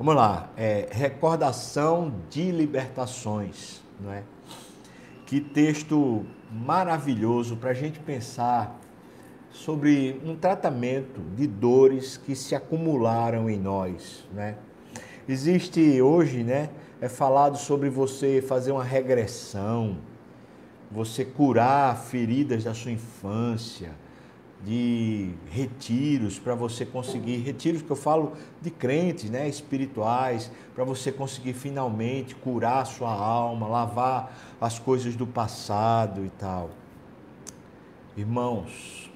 [0.00, 4.22] Vamos lá, é, recordação de libertações, não é?
[5.26, 8.80] Que texto maravilhoso para a gente pensar
[9.50, 14.56] sobre um tratamento de dores que se acumularam em nós, né?
[15.28, 19.98] Existe hoje, né, é falado sobre você fazer uma regressão,
[20.90, 23.90] você curar feridas da sua infância,
[24.64, 31.10] de retiros para você conseguir, retiros que eu falo de crentes, né, espirituais, para você
[31.10, 36.70] conseguir finalmente curar a sua alma, lavar as coisas do passado e tal.
[38.16, 39.10] Irmãos,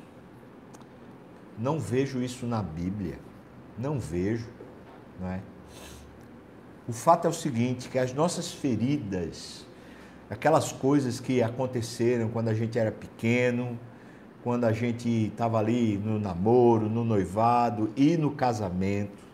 [1.59, 3.19] não vejo isso na Bíblia,
[3.79, 4.49] não vejo,
[5.21, 5.41] não é?
[6.89, 9.67] O fato é o seguinte, que as nossas feridas,
[10.29, 13.79] aquelas coisas que aconteceram quando a gente era pequeno,
[14.45, 19.25] quando a gente estava ali no namoro, no noivado e no casamento.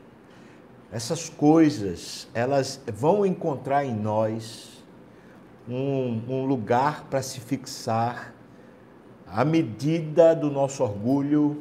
[0.93, 4.85] Essas coisas, elas vão encontrar em nós
[5.69, 8.33] um, um lugar para se fixar
[9.27, 11.61] à medida do nosso orgulho,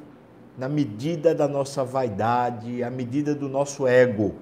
[0.55, 4.35] na medida da nossa vaidade, à medida do nosso ego.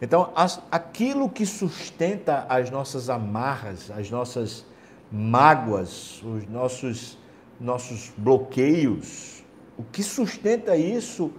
[0.00, 4.64] Então, as, aquilo que sustenta as nossas amarras, as nossas
[5.10, 7.18] mágoas, os nossos
[7.64, 9.42] nossos bloqueios,
[9.76, 11.32] o que sustenta isso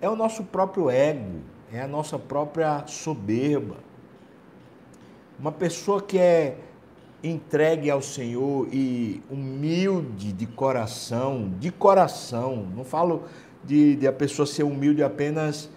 [0.00, 3.76] é o nosso próprio ego, é a nossa própria soberba.
[5.38, 6.56] Uma pessoa que é
[7.22, 13.24] entregue ao Senhor e humilde de coração, de coração, não falo
[13.62, 15.68] de, de a pessoa ser humilde apenas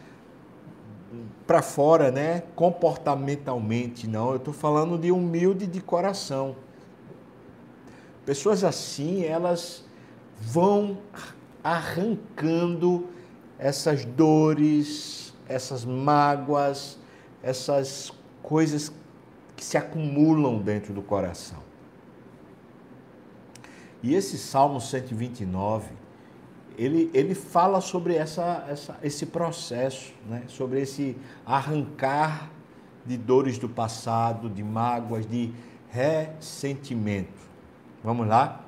[1.46, 2.44] para fora, né?
[2.56, 4.30] Comportamentalmente, não.
[4.30, 6.56] Eu estou falando de humilde de coração
[8.30, 9.84] Pessoas assim, elas
[10.40, 10.98] vão
[11.64, 13.08] arrancando
[13.58, 16.98] essas dores, essas mágoas,
[17.44, 18.92] essas coisas
[19.56, 21.60] que se acumulam dentro do coração.
[24.02, 25.90] E esse Salmo 129,
[26.78, 30.44] ele, ele fala sobre essa, essa, esse processo, né?
[30.48, 32.50] sobre esse arrancar
[33.06, 35.54] de dores do passado, de mágoas, de
[35.90, 37.50] ressentimento.
[38.02, 38.64] Vamos lá?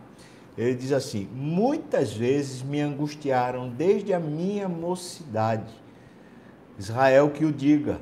[0.57, 5.73] Ele diz assim: Muitas vezes me angustiaram desde a minha mocidade.
[6.77, 7.99] Israel que o diga.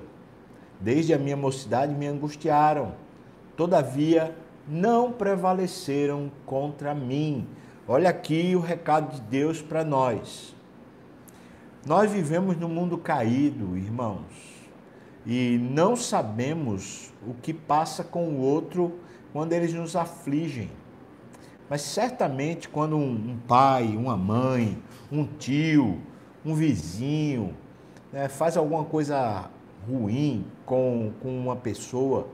[0.80, 2.94] Desde a minha mocidade me angustiaram.
[3.56, 4.36] Todavia
[4.68, 7.48] não prevaleceram contra mim.
[7.88, 10.56] Olha aqui o recado de Deus para nós.
[11.86, 14.26] Nós vivemos num mundo caído, irmãos,
[15.26, 19.00] e não sabemos o que passa com o outro
[19.34, 20.70] quando eles nos afligem.
[21.70, 24.82] Mas certamente quando um, pai, uma mãe,
[25.12, 26.02] um tio,
[26.44, 27.56] um vizinho
[28.12, 29.50] né, faz alguma coisa
[29.88, 32.28] ruim com, com uma pessoa,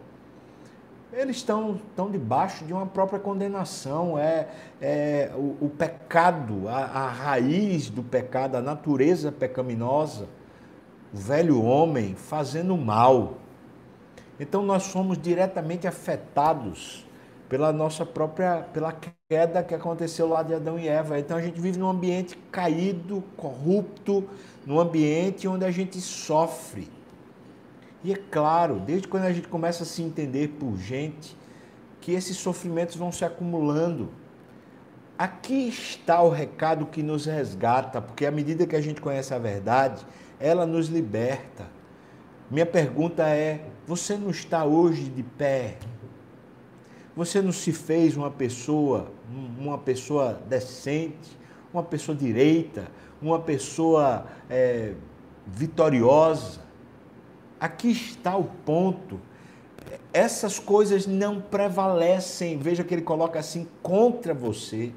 [1.12, 4.18] eles estão, estão debaixo de uma própria condenação.
[4.19, 4.47] É,
[4.81, 10.28] é o, o pecado, a, a raiz do pecado, a natureza pecaminosa,
[11.13, 13.35] o velho homem fazendo mal.
[14.40, 17.06] Então nós somos diretamente afetados
[17.47, 18.91] pela nossa própria, pela
[19.35, 21.19] queda que aconteceu lá de Adão e Eva.
[21.19, 24.23] Então a gente vive num ambiente caído, corrupto,
[24.66, 26.90] num ambiente onde a gente sofre.
[28.01, 31.35] E é claro, desde quando a gente começa a se entender por gente,
[32.00, 34.09] que esses sofrimentos vão se acumulando.
[35.18, 39.38] Aqui está o recado que nos resgata, porque à medida que a gente conhece a
[39.38, 40.06] verdade,
[40.40, 41.66] ela nos liberta.
[42.50, 45.78] Minha pergunta é: você não está hoje de pé
[47.16, 49.12] você não se fez uma pessoa,
[49.59, 51.38] uma pessoa decente,
[51.74, 52.88] uma pessoa direita,
[53.22, 54.94] uma pessoa é,
[55.46, 56.62] vitoriosa.
[57.59, 59.19] Aqui está o ponto.
[60.13, 64.91] Essas coisas não prevalecem, veja que ele coloca assim, contra você.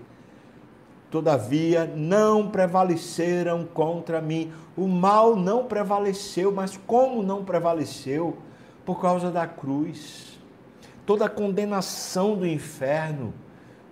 [1.10, 4.52] Todavia, não prevaleceram contra mim.
[4.76, 8.36] O mal não prevaleceu, mas como não prevaleceu?
[8.84, 10.28] Por causa da cruz
[11.08, 13.32] toda a condenação do inferno.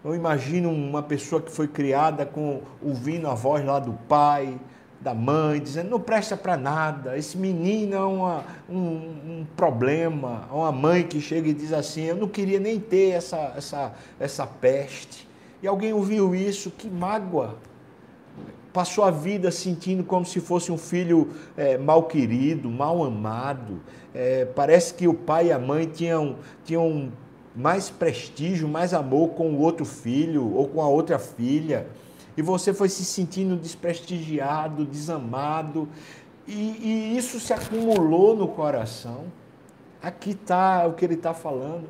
[0.07, 4.57] Eu imagino uma pessoa que foi criada com ouvindo a voz lá do pai,
[5.01, 10.49] da mãe, dizendo não presta para nada, esse menino é uma, um, um, problema.
[10.53, 14.47] Uma mãe que chega e diz assim, eu não queria nem ter essa, essa, essa
[14.47, 15.29] peste.
[15.61, 17.57] E alguém ouviu isso, que mágoa.
[18.73, 23.81] Passou a vida sentindo como se fosse um filho é, mal querido, mal amado,
[24.15, 27.11] é, parece que o pai e a mãe tinham, tinham
[27.57, 31.87] mais prestígio, mais amor com o outro filho ou com a outra filha,
[32.37, 35.89] e você foi se sentindo desprestigiado, desamado.
[36.47, 39.25] e, e isso se acumulou no coração.
[40.03, 41.89] Aqui está o que ele está falando.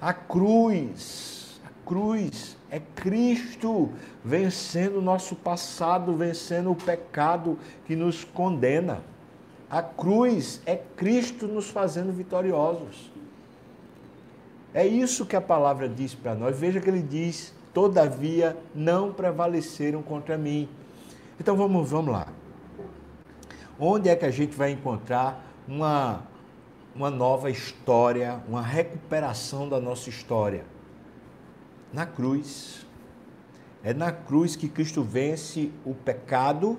[0.00, 3.90] A cruz, a cruz é Cristo
[4.22, 9.00] vencendo o nosso passado, vencendo o pecado que nos condena.
[9.70, 13.10] A cruz é Cristo nos fazendo vitoriosos.
[14.74, 16.58] É isso que a palavra diz para nós.
[16.58, 20.68] Veja que ele diz: todavia não prevaleceram contra mim.
[21.40, 22.28] Então vamos, vamos lá.
[23.78, 26.22] Onde é que a gente vai encontrar uma,
[26.94, 30.64] uma nova história, uma recuperação da nossa história?
[31.92, 32.86] Na cruz.
[33.82, 36.78] É na cruz que Cristo vence o pecado,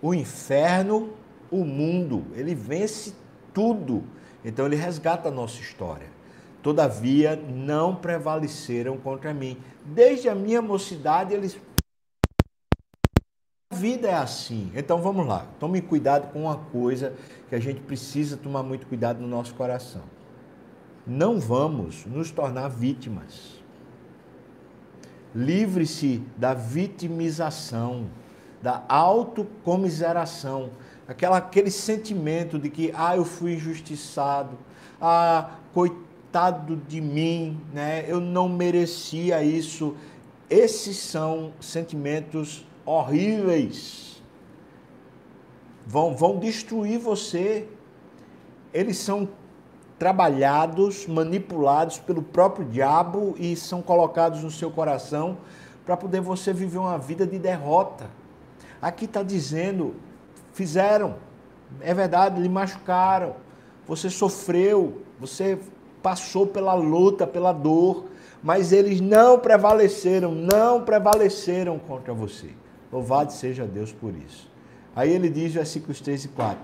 [0.00, 1.10] o inferno,
[1.50, 2.24] o mundo.
[2.34, 3.14] Ele vence
[3.52, 4.02] tudo.
[4.42, 6.11] Então ele resgata a nossa história.
[6.62, 9.58] Todavia não prevaleceram contra mim.
[9.84, 11.58] Desde a minha mocidade eles
[13.72, 14.70] vida é assim.
[14.74, 15.44] Então vamos lá.
[15.58, 17.14] Tome cuidado com uma coisa
[17.48, 20.02] que a gente precisa tomar muito cuidado no nosso coração.
[21.04, 23.60] Não vamos nos tornar vítimas.
[25.34, 28.06] Livre-se da vitimização,
[28.62, 30.70] da autocomiseração,
[31.08, 34.56] aquela, aquele sentimento de que, ah, eu fui injustiçado,
[35.00, 36.11] ah, coitado
[36.86, 38.04] de mim, né?
[38.08, 39.94] eu não merecia isso.
[40.48, 44.22] Esses são sentimentos horríveis.
[45.86, 47.68] Vão, vão destruir você.
[48.72, 49.28] Eles são
[49.98, 55.38] trabalhados, manipulados pelo próprio diabo e são colocados no seu coração
[55.84, 58.10] para poder você viver uma vida de derrota.
[58.80, 59.94] Aqui está dizendo:
[60.52, 61.16] fizeram,
[61.80, 63.36] é verdade, lhe machucaram,
[63.86, 65.58] você sofreu, você
[66.02, 68.06] passou pela luta, pela dor,
[68.42, 72.50] mas eles não prevaleceram, não prevaleceram contra você.
[72.92, 74.50] Louvado seja Deus por isso.
[74.94, 76.58] Aí ele diz, versículos 3 e 4: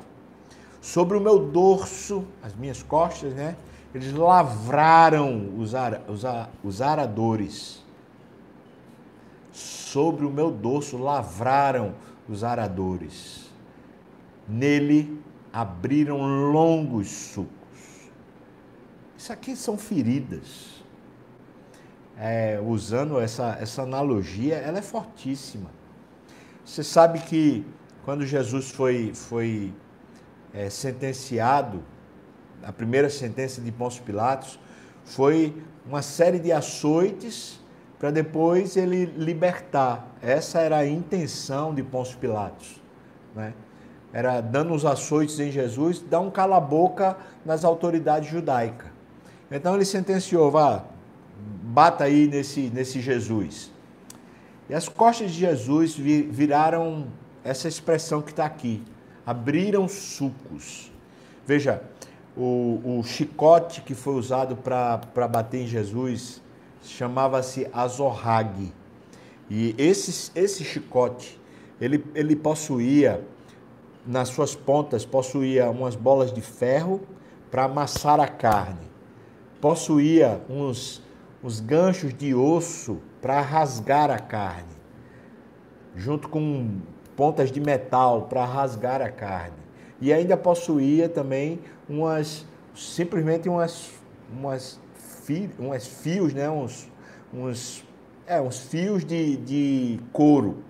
[0.81, 3.57] Sobre o meu dorso, as minhas costas, né?
[3.95, 5.73] Eles lavraram os,
[6.09, 6.23] os,
[6.63, 7.83] os aradores.
[9.51, 11.95] Sobre o meu dorso lavraram
[12.29, 13.51] os aradores.
[14.47, 15.19] Nele
[15.53, 17.58] abriram longos sucos.
[19.19, 20.79] Isso aqui são feridas.
[22.17, 25.71] É, usando essa, essa analogia, ela é fortíssima.
[26.65, 27.67] Você sabe que
[28.05, 29.75] quando Jesus foi, foi
[30.55, 31.83] é, sentenciado,
[32.63, 34.59] a primeira sentença de Pôncio Pilatos
[35.05, 35.53] foi
[35.85, 37.61] uma série de açoites
[37.99, 40.15] para depois ele libertar.
[40.23, 42.81] Essa era a intenção de Pôncio Pilatos.
[43.35, 43.53] Né?
[44.13, 48.98] Era dando os açoites em Jesus, dar um cala-boca nas autoridades judaicas.
[49.51, 50.85] Então ele sentenciou, vá,
[51.63, 53.71] bata aí nesse, nesse Jesus.
[54.69, 57.07] E as costas de Jesus viraram
[57.43, 58.83] essa expressão que está aqui.
[59.25, 60.93] Abriram sucos.
[61.47, 61.83] Veja,
[62.37, 66.43] o, o chicote que foi usado para bater em Jesus
[66.83, 68.73] chamava-se azorrague.
[69.51, 71.41] E esse, esse chicote,
[71.81, 73.25] ele, ele possuía,
[74.07, 77.01] nas suas pontas, possuía umas bolas de ferro
[77.51, 78.88] para amassar a carne.
[79.61, 81.03] Possuía uns,
[81.43, 84.77] uns ganchos de osso para rasgar a carne,
[85.97, 86.81] junto com
[87.17, 89.57] pontas de metal para rasgar a carne.
[90.01, 91.59] E ainda possuía também
[91.89, 93.91] umas, simplesmente umas,
[94.33, 94.81] umas,
[95.25, 96.49] fi, umas fios, né?
[96.49, 96.89] uns,
[97.35, 97.85] uns,
[98.25, 100.63] é, uns fios de, de couro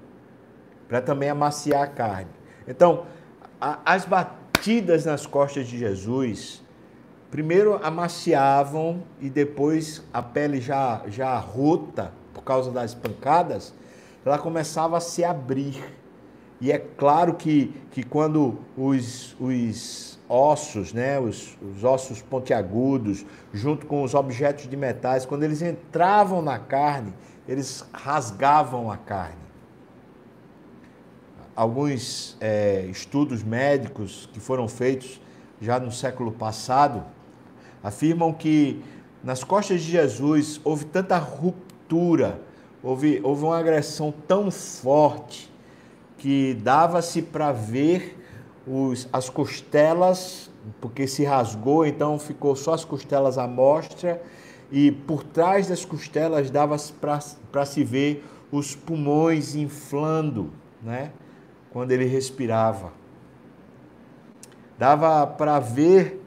[0.88, 2.30] para também amaciar a carne.
[2.66, 3.04] Então,
[3.60, 6.62] a, as batidas nas costas de Jesus,
[7.30, 13.74] primeiro amaciavam e depois a pele já, já rota por causa das pancadas,
[14.24, 15.82] ela começava a se abrir.
[16.60, 23.86] E é claro que, que quando os, os ossos, né, os, os ossos pontiagudos, junto
[23.86, 27.14] com os objetos de metais, quando eles entravam na carne,
[27.46, 29.48] eles rasgavam a carne.
[31.54, 35.20] Alguns é, estudos médicos que foram feitos
[35.60, 37.04] já no século passado
[37.82, 38.82] afirmam que
[39.22, 42.40] nas costas de Jesus houve tanta ruptura
[42.82, 45.50] houve, houve uma agressão tão forte
[46.16, 48.16] que dava-se para ver
[48.66, 54.20] os, as costelas, porque se rasgou, então ficou só as costelas à mostra,
[54.70, 60.50] e por trás das costelas dava-se para se ver os pulmões inflando,
[60.82, 61.12] né?
[61.70, 62.92] quando ele respirava.
[64.78, 66.22] Dava para ver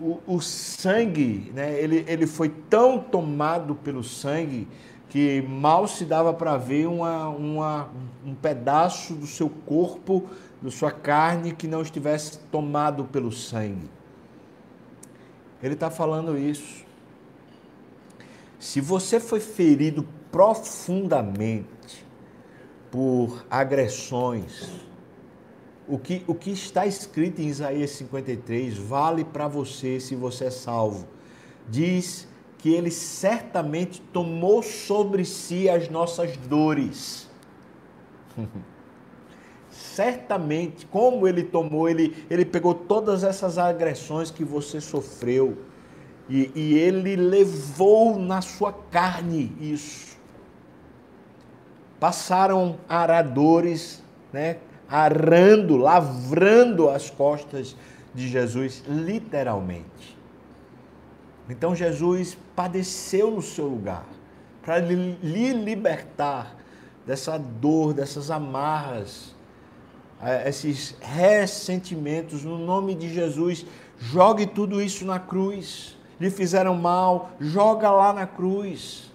[0.00, 4.68] o, o sangue, né, ele, ele foi tão tomado pelo sangue
[5.08, 7.90] que mal se dava para ver uma, uma,
[8.24, 10.26] um pedaço do seu corpo
[10.62, 13.90] da sua carne que não estivesse tomado pelo sangue.
[15.62, 16.84] Ele está falando isso.
[18.58, 22.06] Se você foi ferido profundamente
[22.90, 24.70] por agressões,
[25.88, 30.50] o que, o que está escrito em Isaías 53 vale para você se você é
[30.50, 31.06] salvo.
[31.68, 37.28] Diz que ele certamente tomou sobre si as nossas dores.
[39.72, 45.58] certamente, como ele tomou, ele, ele pegou todas essas agressões que você sofreu
[46.28, 50.16] e, e ele levou na sua carne isso.
[51.98, 54.58] Passaram aradores, né,
[54.92, 57.74] arando, lavrando as costas
[58.14, 60.18] de Jesus, literalmente.
[61.48, 64.04] Então Jesus padeceu no seu lugar,
[64.60, 66.54] para lhe libertar
[67.06, 69.34] dessa dor, dessas amarras,
[70.46, 73.64] esses ressentimentos, no nome de Jesus,
[73.98, 75.96] jogue tudo isso na cruz.
[76.20, 79.10] Lhe fizeram mal, joga lá na cruz.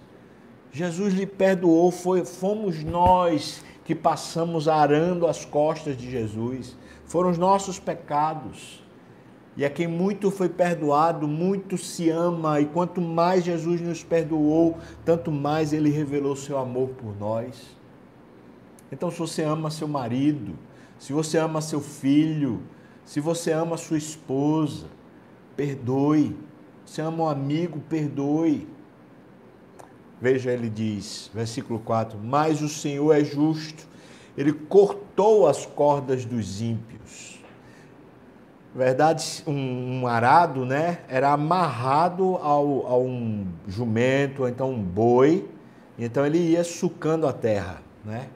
[0.72, 6.76] Jesus lhe perdoou, foi, fomos nós que passamos arando as costas de Jesus.
[7.06, 8.84] Foram os nossos pecados.
[9.56, 14.76] E a quem muito foi perdoado, muito se ama, e quanto mais Jesus nos perdoou,
[15.06, 17.74] tanto mais ele revelou seu amor por nós.
[18.92, 20.52] Então, se você ama seu marido,
[20.98, 22.60] se você ama seu filho,
[23.06, 24.84] se você ama sua esposa,
[25.56, 26.36] perdoe.
[26.84, 28.68] Se ama um amigo, perdoe.
[30.20, 33.86] Veja, ele diz, versículo 4: Mas o Senhor é justo,
[34.36, 37.38] ele cortou as cordas dos ímpios.
[38.74, 45.48] verdade, um, um arado, né, era amarrado ao, a um jumento, ou então um boi,
[45.98, 48.28] então ele ia sucando a terra, né?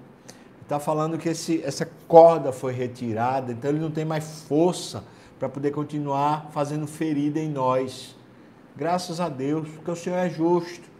[0.72, 5.04] está falando que esse, essa corda foi retirada, então ele não tem mais força
[5.38, 8.16] para poder continuar fazendo ferida em nós.
[8.74, 10.91] Graças a Deus, porque o Senhor é justo.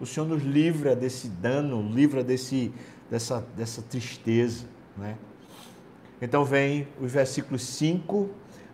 [0.00, 2.72] O Senhor nos livra desse dano, livra desse,
[3.10, 4.66] dessa, dessa tristeza.
[4.96, 5.16] Né?
[6.20, 8.28] Então vem os versículos 5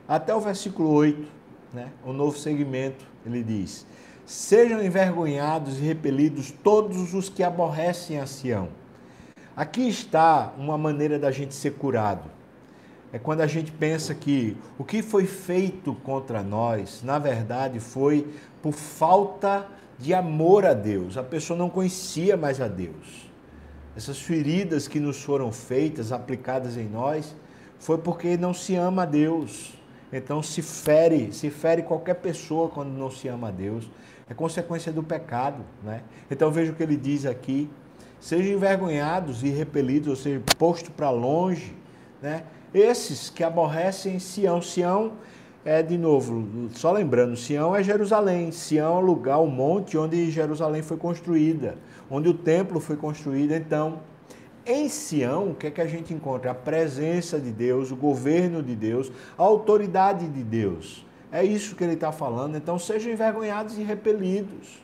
[0.09, 1.29] até o versículo 8,
[1.73, 1.91] né?
[2.05, 3.87] o novo segmento, ele diz:
[4.27, 8.69] Sejam envergonhados e repelidos todos os que aborrecem a Sião
[9.55, 12.31] Aqui está uma maneira da gente ser curado.
[13.13, 18.27] É quando a gente pensa que o que foi feito contra nós, na verdade, foi
[18.63, 19.69] por falta
[20.03, 21.17] de amor a Deus.
[21.17, 23.31] A pessoa não conhecia mais a Deus.
[23.97, 27.37] Essas feridas que nos foram feitas, aplicadas em nós,
[27.79, 29.73] foi porque não se ama a Deus.
[30.13, 33.89] Então se fere, se fere qualquer pessoa quando não se ama a Deus.
[34.29, 36.03] É consequência do pecado, né?
[36.31, 37.71] Então veja o que ele diz aqui
[38.23, 41.75] sejam envergonhados e repelidos, ou seja, posto para longe,
[42.23, 42.45] né?
[42.73, 44.63] Esses que aborrecem Sião.
[44.63, 45.15] Sião
[45.65, 48.51] é, de novo, só lembrando, Sião é Jerusalém.
[48.51, 51.77] Sião é o lugar, o monte onde Jerusalém foi construída,
[52.11, 53.53] onde o templo foi construído.
[53.53, 54.01] Então,
[54.67, 56.51] em Sião, o que é que a gente encontra?
[56.51, 61.07] A presença de Deus, o governo de Deus, a autoridade de Deus.
[61.31, 62.57] É isso que ele está falando.
[62.57, 64.83] Então, sejam envergonhados e repelidos.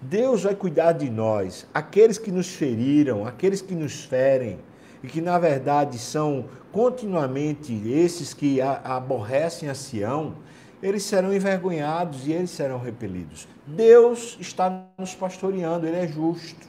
[0.00, 4.58] Deus vai cuidar de nós, aqueles que nos feriram, aqueles que nos ferem,
[5.02, 10.34] e que na verdade são continuamente esses que aborrecem a Sião,
[10.82, 13.46] eles serão envergonhados e eles serão repelidos.
[13.66, 16.68] Deus está nos pastoreando, Ele é justo.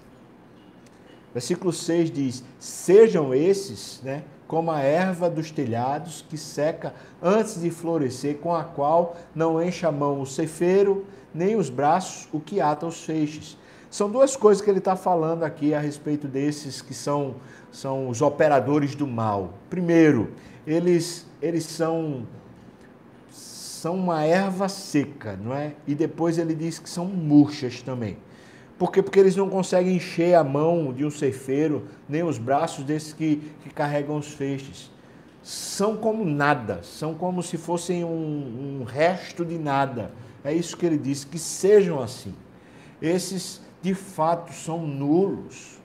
[1.33, 7.71] Versículo 6 diz: Sejam esses, né, como a erva dos telhados que seca antes de
[7.71, 12.59] florescer, com a qual não enche a mão o cefeiro, nem os braços o que
[12.59, 13.57] ata os feixes.
[13.91, 17.35] São duas coisas que ele está falando aqui a respeito desses que são,
[17.71, 19.53] são os operadores do mal.
[19.69, 20.31] Primeiro,
[20.65, 22.25] eles, eles são,
[23.29, 25.73] são uma erva seca, não é?
[25.85, 28.17] E depois ele diz que são murchas também.
[28.79, 29.03] Por quê?
[29.03, 33.51] Porque eles não conseguem encher a mão de um ceifeiro, nem os braços desses que,
[33.61, 34.89] que carregam os feixes.
[35.43, 40.11] São como nada, são como se fossem um, um resto de nada
[40.43, 42.33] é isso que ele diz, que sejam assim.
[43.01, 45.79] Esses, de fato, são nulos.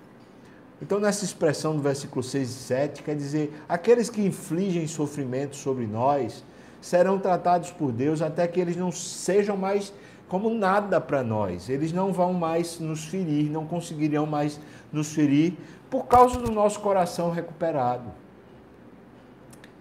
[0.80, 5.86] Então, nessa expressão do versículo 6 e 7, quer dizer, aqueles que infligem sofrimento sobre
[5.86, 6.44] nós
[6.80, 9.92] serão tratados por Deus até que eles não sejam mais
[10.28, 11.68] como nada para nós.
[11.68, 14.60] Eles não vão mais nos ferir, não conseguirão mais
[14.92, 15.54] nos ferir
[15.88, 18.10] por causa do nosso coração recuperado.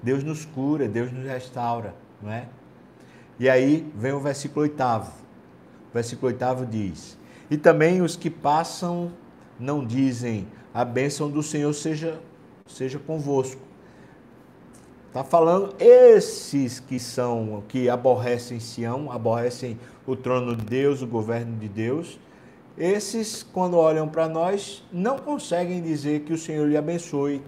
[0.01, 2.47] Deus nos cura, Deus nos restaura, não é?
[3.39, 5.11] E aí vem o versículo oitavo.
[5.89, 7.17] O versículo oitavo diz:
[7.49, 9.11] E também os que passam
[9.59, 12.19] não dizem, a bênção do Senhor seja,
[12.65, 13.61] seja convosco.
[15.07, 21.55] Está falando esses que são, que aborrecem Sião, aborrecem o trono de Deus, o governo
[21.57, 22.19] de Deus.
[22.77, 27.41] Esses, quando olham para nós, não conseguem dizer que o Senhor lhe abençoe.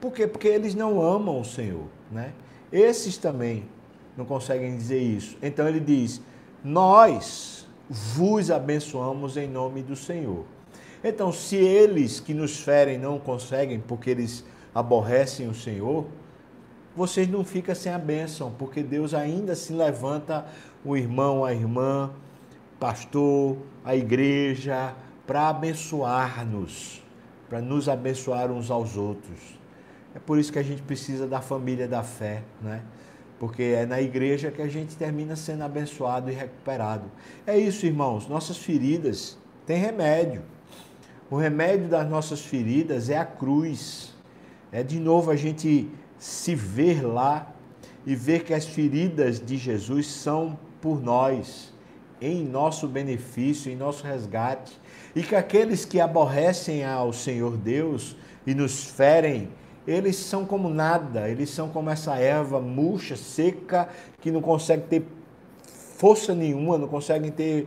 [0.00, 0.26] Por quê?
[0.26, 2.32] Porque eles não amam o Senhor, né?
[2.72, 3.64] Esses também
[4.16, 5.36] não conseguem dizer isso.
[5.42, 6.22] Então ele diz:
[6.64, 10.44] Nós vos abençoamos em nome do Senhor.
[11.02, 16.06] Então, se eles que nos ferem não conseguem porque eles aborrecem o Senhor,
[16.96, 20.46] vocês não ficam sem a bênção, porque Deus ainda se levanta
[20.84, 22.10] o irmão, a irmã,
[22.80, 24.94] pastor, a igreja,
[25.26, 27.02] para abençoar-nos,
[27.48, 29.58] para nos abençoar uns aos outros.
[30.14, 32.82] É por isso que a gente precisa da família da fé, né?
[33.38, 37.10] Porque é na igreja que a gente termina sendo abençoado e recuperado.
[37.46, 38.26] É isso, irmãos.
[38.26, 40.42] Nossas feridas têm remédio.
[41.30, 44.14] O remédio das nossas feridas é a cruz.
[44.72, 47.52] É de novo a gente se ver lá
[48.06, 51.74] e ver que as feridas de Jesus são por nós,
[52.20, 54.78] em nosso benefício, em nosso resgate,
[55.14, 58.16] e que aqueles que aborrecem ao Senhor Deus
[58.46, 59.48] e nos ferem,
[59.86, 63.88] eles são como nada, eles são como essa erva murcha, seca,
[64.20, 65.06] que não consegue ter
[65.96, 67.66] força nenhuma, não conseguem ter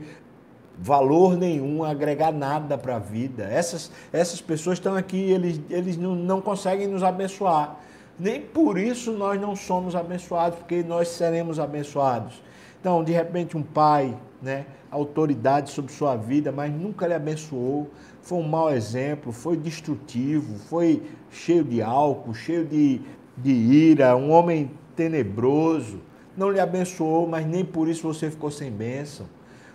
[0.78, 3.44] valor nenhum, agregar nada para a vida.
[3.44, 7.78] Essas, essas pessoas estão aqui, eles, eles não, não conseguem nos abençoar.
[8.20, 12.42] Nem por isso nós não somos abençoados, porque nós seremos abençoados.
[12.80, 17.90] Então, de repente, um pai, né, autoridade sobre sua vida, mas nunca lhe abençoou,
[18.22, 23.02] foi um mau exemplo, foi destrutivo, foi cheio de álcool, cheio de,
[23.38, 26.00] de ira, um homem tenebroso,
[26.36, 29.26] não lhe abençoou, mas nem por isso você ficou sem bênção.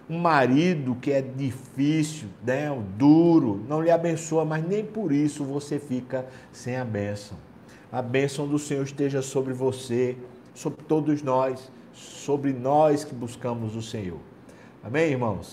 [0.09, 5.79] Um marido que é difícil, né, duro, não lhe abençoa, mas nem por isso você
[5.79, 7.39] fica sem a bênção
[7.95, 10.17] a bênção do Senhor esteja sobre você,
[10.53, 14.19] sobre todos nós, sobre nós que buscamos o Senhor.
[14.85, 15.41] Amém, irmãos?